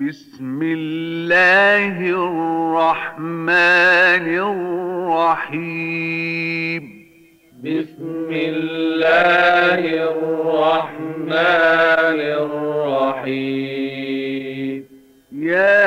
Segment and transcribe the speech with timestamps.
[0.00, 3.46] بسم الله الرحمن
[5.54, 6.82] الرحيم.
[7.62, 9.80] بسم الله
[10.10, 11.30] الرحمن
[13.22, 13.64] الرحيم.
[15.32, 15.86] يا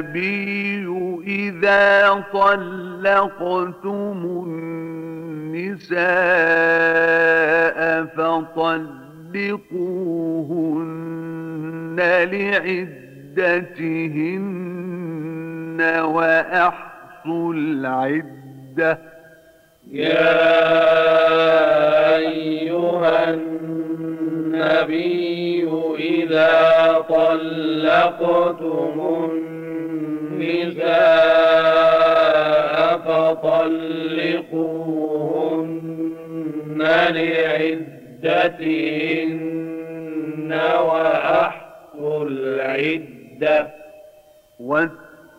[1.28, 6.00] إذا طلقتم النساء
[10.60, 11.96] فطلقوهن
[13.38, 14.00] لعدتهن
[16.02, 19.00] وأحصوا العدة
[19.92, 20.40] يا
[22.18, 24.80] أيها النبي
[26.00, 26.50] إذا
[27.10, 28.98] طلقتم
[30.40, 31.20] النساء
[32.98, 34.10] فطلقوهن
[37.10, 37.80] لعدتهن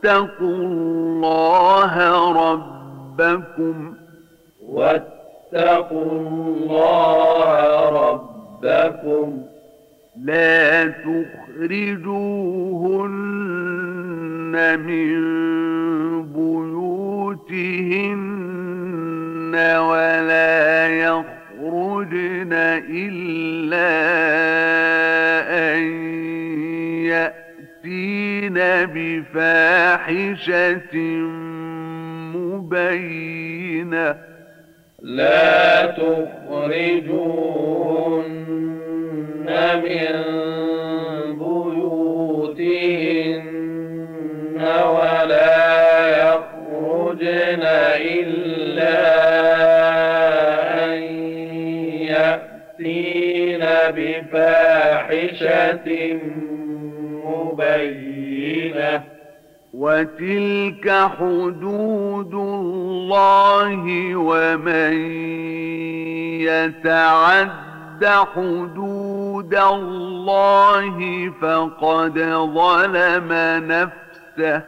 [0.04, 1.94] واتقوا الله
[2.52, 3.94] ربكم.
[4.68, 9.42] واتقوا الله ربكم.
[10.24, 12.00] لا تخرجوهن
[14.78, 15.20] من
[16.22, 17.40] بيوتهن
[19.78, 22.52] ولا يخرجن
[22.90, 23.49] إلا
[29.20, 30.96] بفاحشة
[32.36, 34.16] مبينة
[35.02, 37.10] لا تخرجوهن
[39.84, 40.14] من
[41.38, 43.00] بيوتهن
[44.86, 45.60] ولا
[46.28, 47.62] يخرجن
[47.96, 48.98] إلا
[50.84, 51.02] أن
[52.02, 53.64] يأتين
[53.96, 55.88] بفاحشة
[57.24, 58.09] مبينة
[59.74, 64.92] وتلك حدود الله ومن
[66.40, 67.50] يتعد
[68.34, 72.18] حدود الله فقد
[72.54, 73.28] ظلم
[73.68, 74.62] نفسه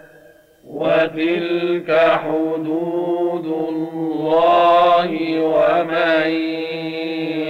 [0.67, 1.91] وتلك
[2.25, 6.31] حدود الله ومن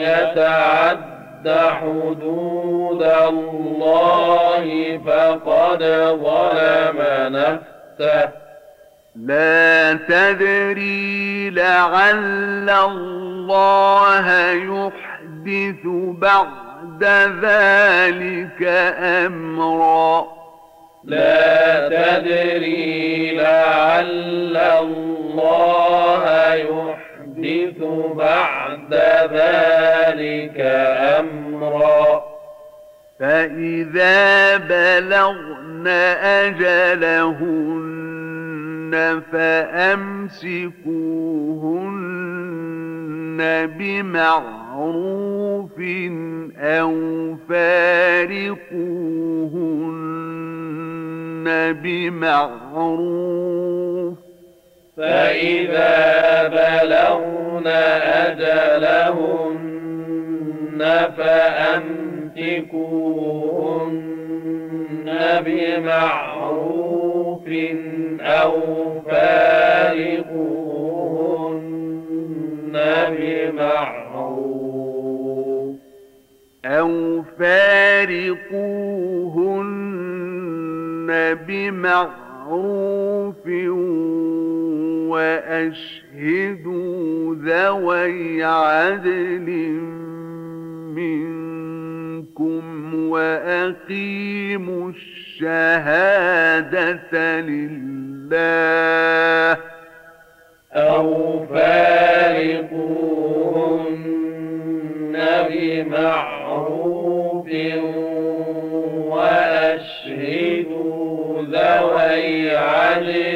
[0.02, 1.11] يتعد
[1.48, 5.82] حدود الله فقد
[6.22, 6.98] ظلم
[7.36, 8.28] نفسه
[9.16, 15.86] لا تدري لعل الله يحدث
[16.18, 17.04] بعد
[17.42, 18.62] ذلك
[19.26, 20.26] أمرا.
[21.04, 27.82] لا تدري لعل الله يحدث
[29.32, 30.60] ذلك
[31.20, 32.22] أمرا.
[33.20, 35.86] فإذا بلغن
[36.22, 38.02] أجلهن
[39.32, 40.22] فأمسكوهن
[43.78, 45.80] بمعروف
[46.58, 46.94] أو
[47.48, 48.52] فارقوهن
[51.82, 53.42] بمعروف
[54.96, 57.66] فإذا بلغن
[58.26, 59.62] أجلهن
[63.62, 67.48] فأمسكوهن بمعروف
[68.20, 68.52] أو
[69.00, 70.32] فارقوهن
[73.18, 74.62] بمعروف
[76.64, 78.52] أو فارقوهن
[81.48, 83.46] بمعروف
[85.12, 89.48] وأشهدوا ذوي عدل
[90.96, 92.64] منكم
[93.10, 94.90] وأقيموا
[95.40, 96.60] الشهادة
[97.40, 97.92] لله
[100.72, 101.46] أو
[103.82, 105.16] فارقوهن
[105.50, 107.48] بمعروف
[109.92, 113.31] وأشهدوا ذوي عدل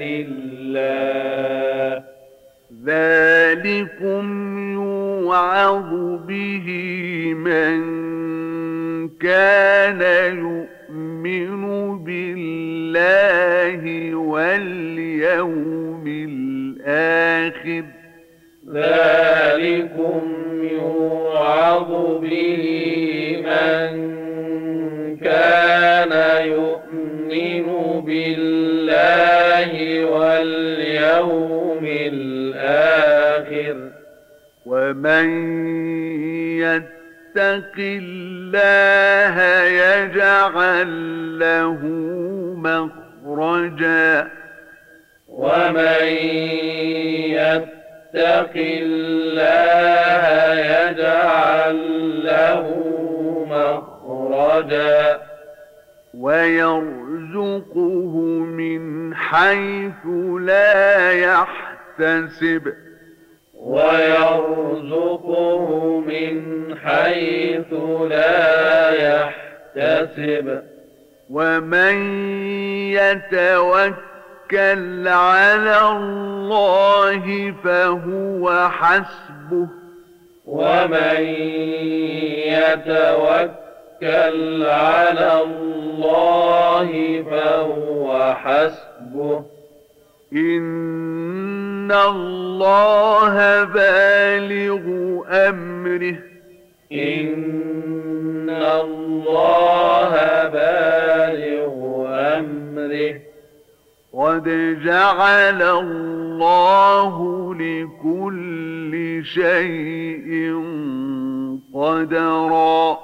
[0.00, 2.02] لله.
[2.86, 4.24] ذلكم
[4.74, 5.90] يوعظ
[6.26, 6.68] به
[7.34, 7.78] من
[9.08, 10.00] كان
[10.38, 11.62] يؤمن
[12.04, 17.84] بالله واليوم الآخر.
[18.72, 20.22] ذلكم
[20.62, 21.90] يوعظ
[22.22, 22.93] به
[34.94, 35.28] ومن
[36.58, 41.78] يتق الله يجعل له
[42.56, 44.30] مخرجا.
[45.28, 46.04] ومن
[47.34, 51.78] يتق الله يجعل
[52.24, 52.66] له
[53.50, 55.20] مخرجا.
[56.14, 58.14] ويرزقه
[58.44, 60.06] من حيث
[60.40, 62.72] لا يحتسب.
[63.64, 65.66] ويرزقه
[66.00, 66.42] من
[66.78, 67.72] حيث
[68.08, 70.62] لا يحتسب.
[71.30, 71.96] ومن
[72.92, 79.68] يتوكل على الله فهو حسبه.
[80.46, 81.20] ومن
[82.54, 89.44] يتوكل على الله فهو حسبه.
[90.32, 94.84] إن الله بالغ
[95.28, 96.16] أمره
[96.92, 100.12] إن الله
[100.48, 102.06] بالغ
[102.38, 103.14] أمره
[104.12, 104.44] قد
[104.84, 107.14] جعل الله
[107.54, 110.54] لكل شيء
[111.74, 112.98] قدرا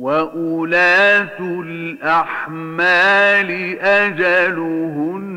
[0.05, 5.33] وأولاة الأحمال أجلهن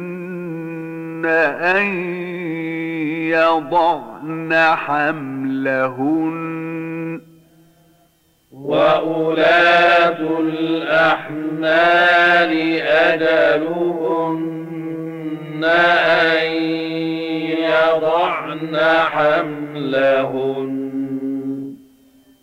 [1.62, 1.86] أن
[3.32, 6.38] يضعن حملهن
[8.52, 14.52] وأولاة الأحمال أجلهن
[15.64, 16.52] أن
[17.64, 18.76] يضعن
[19.12, 20.78] حملهن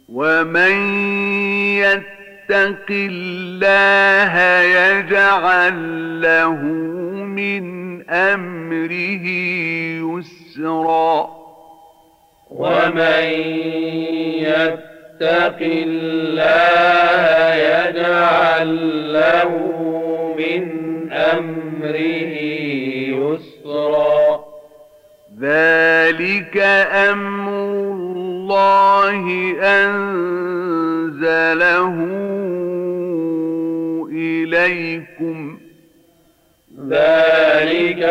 [0.08, 1.04] ومن
[2.44, 6.62] يتق الله يجعل له
[7.24, 7.64] من
[8.10, 9.26] أمره
[10.18, 11.28] يسرا.
[12.50, 13.24] ومن
[14.44, 19.50] يتق الله يجعل له
[20.38, 20.64] من
[21.12, 22.34] أمره
[23.24, 24.44] يسرا.
[25.40, 26.56] ذلك
[26.92, 27.54] أمر
[28.44, 29.24] الله
[31.24, 31.96] أنزله
[34.12, 35.58] إليكم.
[36.88, 38.02] ذلك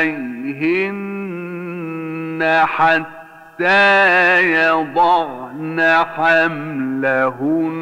[2.67, 5.81] حتى يضعن
[6.17, 7.75] حملهن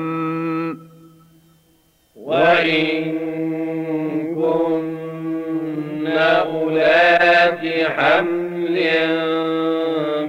[2.16, 3.12] وإن
[4.34, 7.60] كن أولات
[7.98, 8.78] حمل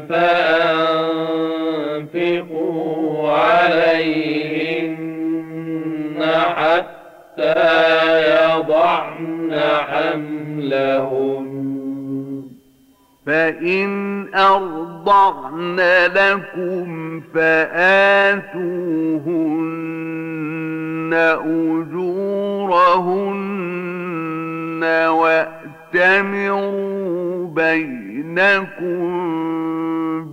[0.09, 0.91] فأنفقوا
[3.31, 4.93] عليهن
[6.55, 8.32] حتى
[8.63, 11.53] يضعن حملهن
[13.25, 13.89] فإن
[14.35, 15.79] أرضعن
[16.15, 18.43] لكم فآتوهن
[21.43, 22.33] أجورهن
[25.93, 26.73] وأتمروا
[27.47, 29.03] بينكم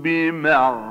[0.02, 0.90] بمعروف.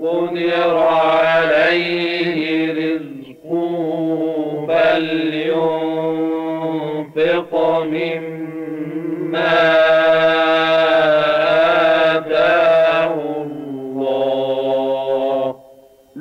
[0.04, 2.40] قدر عليه
[2.74, 3.72] رزقه
[4.68, 5.52] فلينفق
[7.84, 8.39] مما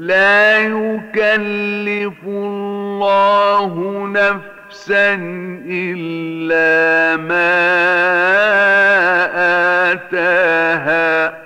[0.08, 3.72] لا يكلف الله
[4.08, 5.14] نفسا
[5.68, 7.54] إلا ما
[9.92, 11.38] آتاها.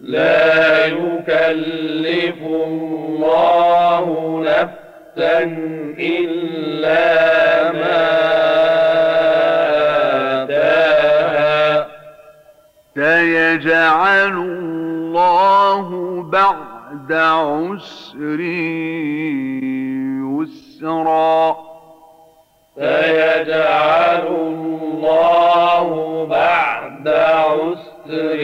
[0.00, 4.04] لا يكلف الله
[4.46, 5.42] نفسا
[5.98, 7.04] إلا
[7.72, 8.06] ما
[10.42, 11.86] آتاها.
[12.94, 14.65] سيجعل
[17.06, 18.40] بعد عسر
[20.42, 21.56] يسرا.
[22.74, 28.40] سيجعل الله بعد عسر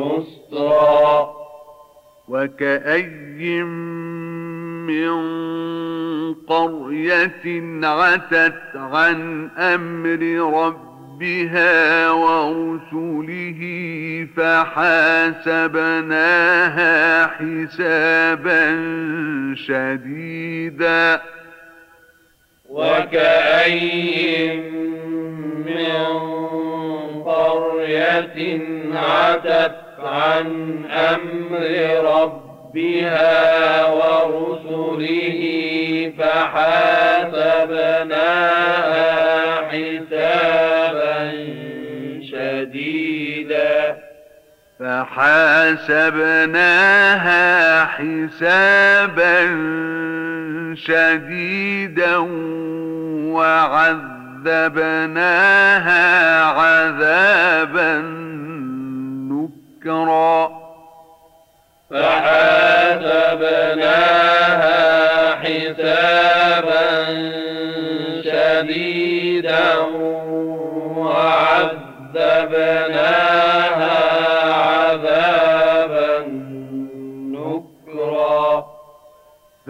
[0.00, 1.30] يسرا.
[2.28, 3.62] وكأي
[4.88, 5.14] من
[6.34, 7.46] قرية
[7.86, 10.22] عتت عن أمر
[10.64, 10.89] ربها
[12.10, 13.60] ورسله
[16.00, 18.64] فحاسبناها حسابا
[19.54, 21.20] شديدا
[22.70, 24.56] وكأي
[25.66, 26.06] من
[27.22, 28.60] قرية
[28.94, 30.46] عتت عن
[30.90, 31.62] أمر
[32.04, 35.40] ربها ورسله
[36.18, 37.70] فحاسبناها
[46.20, 49.40] فحاسبناها حسابا
[50.74, 52.16] شديدا
[54.46, 54.84] وعذبناها
[56.44, 57.92] عذابا
[59.30, 60.60] نكرا.
[61.90, 62.50] فحاسبناها
[65.34, 66.90] حسابا
[68.24, 69.74] شديدا
[70.96, 71.80] وعذبناها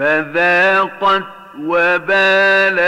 [0.00, 1.22] فذاقت
[1.60, 2.78] وبال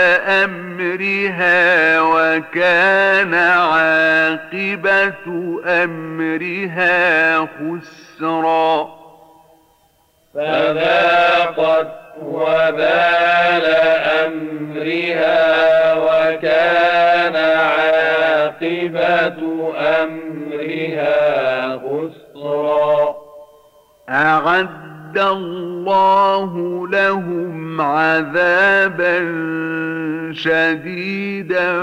[0.43, 5.25] أمرها وكان عاقبة
[5.65, 8.89] أمرها خسرا.
[10.33, 11.87] فذاقت
[12.21, 13.65] وبال
[14.25, 19.39] أمرها وكان عاقبة
[20.01, 21.13] أمرها
[21.77, 23.15] خسرا.
[24.09, 24.82] أعد
[25.17, 29.19] الله لهم عذابا
[30.31, 31.73] شديدا.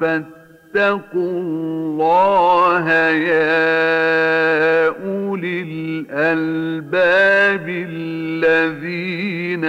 [0.00, 9.64] فاتقوا الله يا أولي الألباب الذين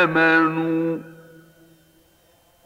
[0.00, 0.98] آمنوا.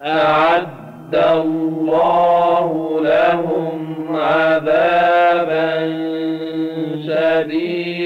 [0.02, 5.72] أعد الله لهم عذابا
[7.06, 8.01] شديدا.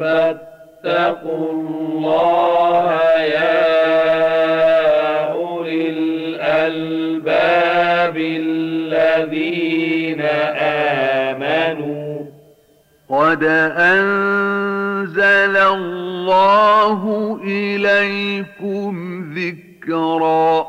[0.00, 3.72] فاتقوا الله يا
[5.32, 10.20] أولي الألباب الذين
[10.60, 12.20] آمنوا.
[13.10, 13.44] قد
[13.78, 17.02] أنزل الله
[17.44, 20.66] إليكم ذكرا.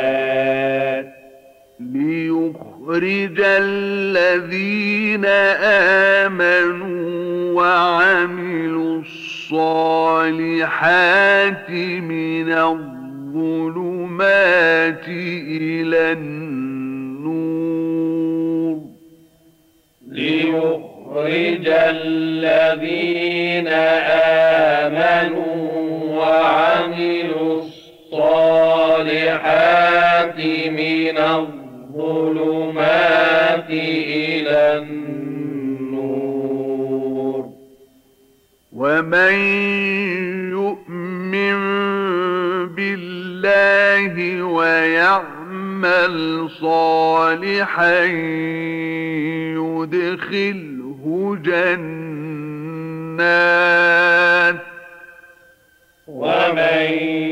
[2.98, 5.26] ليخرج الذين
[6.26, 10.10] آمنوا وعملوا الصالحات
[11.70, 13.88] من الظلمات
[15.08, 17.18] إلى النور.
[20.12, 23.68] ليخرج الذين
[24.88, 25.58] آمنوا
[26.18, 27.62] وعملوا
[28.14, 30.38] الصالحات
[30.70, 31.67] من الظلمات
[33.70, 35.08] إلى النور.
[38.74, 39.34] ومن
[40.52, 41.58] يؤمن
[42.76, 48.04] بالله ويعمل صالحا
[49.54, 52.18] يدخله جنات.
[56.08, 57.27] ومن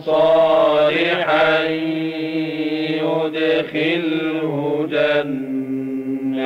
[0.00, 1.66] صالحا
[3.36, 6.36] يدخله جنات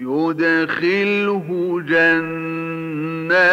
[0.00, 1.46] يدخله
[1.88, 3.48] جنات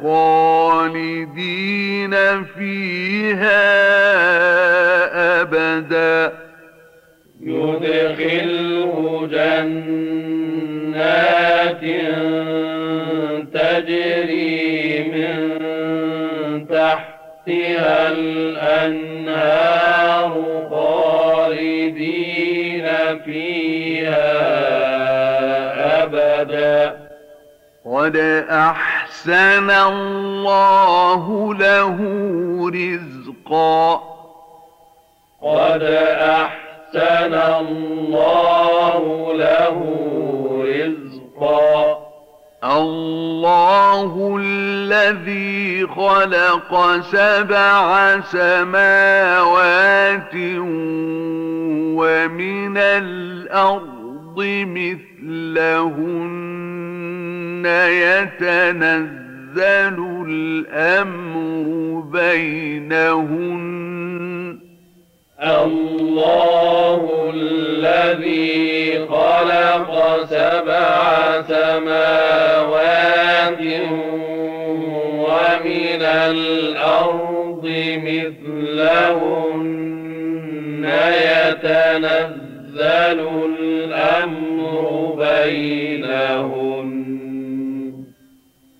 [0.03, 2.13] خالدين
[2.43, 3.61] فيها
[5.41, 6.50] أبدا
[7.41, 9.81] يدخله جنات
[13.53, 15.37] تجري من
[16.67, 19.51] تحتها الأنهار
[20.69, 22.07] خالدين
[23.25, 24.31] فيها
[26.03, 26.77] أبدا.
[27.85, 28.15] قد
[28.49, 31.97] أحسن الله له
[32.69, 34.01] رزقا.
[35.41, 36.60] قد أحسن
[36.95, 39.77] الله له
[40.65, 41.97] رزقا.
[42.63, 50.35] الله الذي خلق سبع سماوات
[51.95, 55.01] ومن الأرض مثلهن
[57.89, 63.61] يتنزل الأمر بينهن.
[65.43, 73.59] الله الذي خلق سبع سماوات
[75.17, 77.65] ومن الأرض
[77.97, 79.61] مثلهن
[81.31, 86.91] يتنزل الأمر بينهن.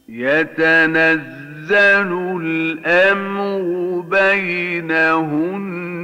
[0.10, 3.62] يتنزل الأمر
[4.10, 6.01] بينهن.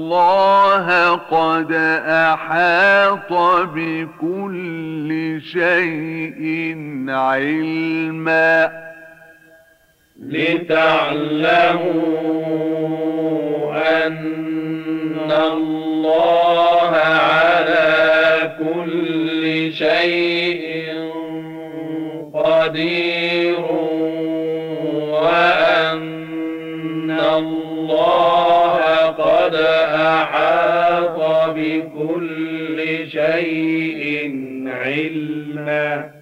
[0.05, 1.71] الله قد
[2.07, 3.33] أحاط
[3.73, 6.75] بكل شيء
[7.09, 8.71] علما.
[10.19, 11.65] لتعلموا
[14.05, 20.85] أن الله على كل شيء
[22.33, 23.04] قدير.
[31.65, 34.05] بكل شيء
[34.67, 36.14] علما.